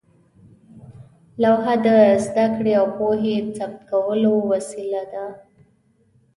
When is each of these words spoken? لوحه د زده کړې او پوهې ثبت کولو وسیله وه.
لوحه 1.41 1.75
د 1.85 1.87
زده 2.25 2.45
کړې 2.55 2.73
او 2.79 2.87
پوهې 2.97 3.35
ثبت 3.57 3.79
کولو 3.91 4.33
وسیله 4.51 5.03
وه. 5.13 5.27